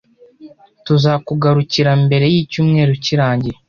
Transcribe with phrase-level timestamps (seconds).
[0.85, 3.57] Tuzakugarukira mbere yicyumweru kirangiye.